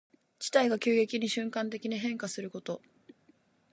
[0.39, 2.81] 事態が急激に瞬間的に変化すること。